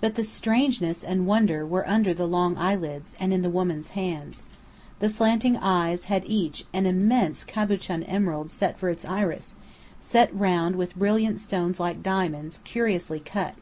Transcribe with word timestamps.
But 0.00 0.16
the 0.16 0.24
strangeness 0.24 1.04
and 1.04 1.28
wonder 1.28 1.64
were 1.64 1.88
under 1.88 2.12
the 2.12 2.26
long 2.26 2.56
eyelids, 2.58 3.14
and 3.20 3.32
in 3.32 3.42
the 3.42 3.48
woman's 3.48 3.90
hands. 3.90 4.42
The 4.98 5.08
slanting 5.08 5.56
eyes 5.58 6.06
had 6.06 6.24
each 6.26 6.64
an 6.72 6.86
immense 6.86 7.44
cabuchon 7.44 8.02
emerald 8.08 8.50
for 8.76 8.88
its 8.88 9.04
iris, 9.04 9.54
set 10.00 10.34
round 10.34 10.74
with 10.74 10.96
brilliant 10.96 11.38
stones 11.38 11.78
like 11.78 12.02
diamonds, 12.02 12.58
curiously 12.64 13.20
cut. 13.20 13.54